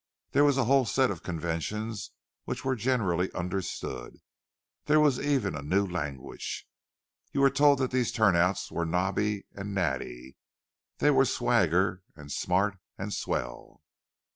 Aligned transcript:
There 0.31 0.43
was 0.43 0.57
a 0.57 0.63
whole 0.63 0.85
set 0.87 1.11
of 1.11 1.21
conventions 1.21 2.09
which 2.45 2.65
were 2.65 2.75
generally 2.75 3.31
understood—there 3.33 4.99
was 4.99 5.19
even 5.19 5.53
a 5.55 5.61
new 5.61 5.85
language. 5.85 6.67
You 7.33 7.41
were 7.41 7.51
told 7.51 7.77
that 7.77 7.91
these 7.91 8.11
"turnouts" 8.11 8.71
were 8.71 8.83
"nobby" 8.87 9.45
and 9.53 9.75
"natty"; 9.75 10.37
they 10.97 11.11
were 11.11 11.25
"swagger" 11.25 12.01
and 12.15 12.31
"smart" 12.31 12.79
and 12.97 13.13
"swell." 13.13 13.83